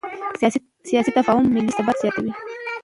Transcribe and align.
سیاسي 0.91 1.11
تفاهم 1.17 1.45
ملي 1.53 1.71
ثبات 1.77 1.97
زیاتوي 2.01 2.31